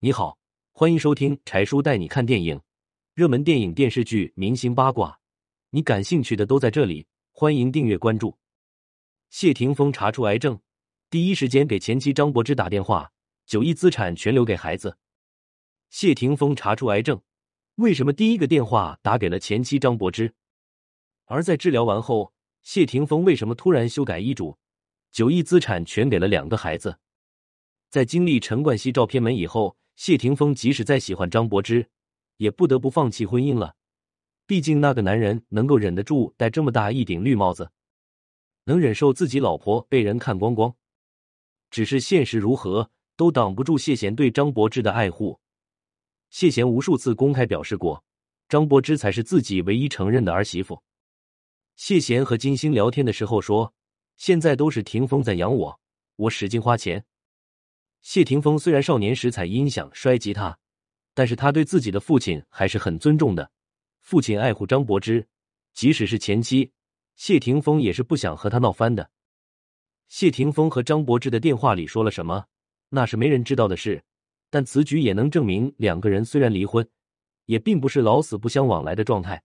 [0.00, 0.38] 你好，
[0.70, 2.60] 欢迎收听柴叔带你看电影，
[3.14, 5.18] 热门电影、电视剧、明星八卦，
[5.70, 7.04] 你感兴趣的都在这里。
[7.32, 8.38] 欢迎订阅关注。
[9.28, 10.60] 谢霆锋查出癌症，
[11.10, 13.10] 第一时间给前妻张柏芝打电话，
[13.44, 14.96] 九亿资产全留给孩子。
[15.90, 17.20] 谢霆锋查出癌症，
[17.74, 20.32] 为什么第一个电话打给了前妻张柏芝？
[21.24, 24.56] 而在治疗完后，谢霆锋为什么突然修改医嘱，
[25.10, 27.00] 九亿资产全给了两个孩子？
[27.90, 31.84] 在经历陈冠希照片门以后，谢霆锋即使再喜欢张柏芝，
[32.36, 33.74] 也不得不放弃婚姻了。
[34.46, 37.72] 毕竟那个男人能够忍得住戴这么大一顶绿帽子，
[38.62, 40.72] 能忍受自己老婆被人看光光。
[41.68, 45.40] 只是现实如何都挡不住谢贤对张柏芝的爱护。
[46.30, 48.04] 谢贤无数次公开表示过，
[48.48, 50.80] 张柏芝才是自己唯一承认的儿媳妇。
[51.74, 53.74] 谢贤和金星聊天的时候说
[54.16, 55.80] ：“现在都是霆锋在养我，
[56.14, 57.04] 我使劲花钱。”
[58.00, 60.58] 谢霆锋虽然少年时踩音响摔吉他，
[61.14, 63.50] 但是他对自己的父亲还是很尊重的。
[64.00, 65.26] 父亲爱护张柏芝，
[65.74, 66.72] 即使是前妻，
[67.16, 69.10] 谢霆锋也是不想和他闹翻的。
[70.08, 72.46] 谢霆锋和张柏芝的电话里说了什么，
[72.88, 74.02] 那是没人知道的事。
[74.48, 76.88] 但此举也能证明，两个人虽然离婚，
[77.44, 79.42] 也并不是老死不相往来的状态。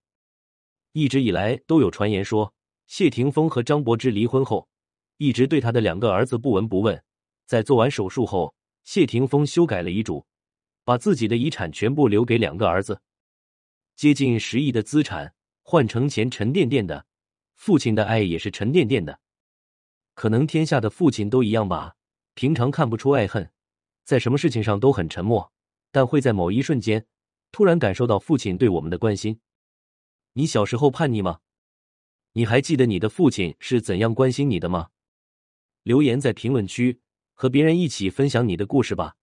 [0.94, 2.54] 一直以来都有传言说，
[2.88, 4.70] 谢霆锋和张柏芝离婚后，
[5.18, 7.04] 一直对他的两个儿子不闻不问。
[7.46, 10.26] 在做完手术后，谢霆锋修改了遗嘱，
[10.84, 13.02] 把自己的遗产全部留给两个儿子。
[13.96, 17.06] 接近十亿的资产换成钱沉甸甸的，
[17.54, 19.20] 父亲的爱也是沉甸甸的。
[20.16, 21.96] 可能天下的父亲都一样吧，
[22.34, 23.52] 平常看不出爱恨，
[24.04, 25.52] 在什么事情上都很沉默，
[25.92, 27.06] 但会在某一瞬间
[27.52, 29.40] 突然感受到父亲对我们的关心。
[30.34, 31.42] 你小时候叛逆吗？
[32.34, 34.90] 你还记得你的父亲是怎样关心你的吗？
[35.84, 37.00] 留言在评论区
[37.44, 39.16] 和别人一起分享你的故事吧。